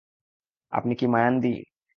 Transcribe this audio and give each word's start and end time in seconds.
আপনি 0.73 0.93
কী 0.95 1.05
মায়ানদি? 1.07 1.53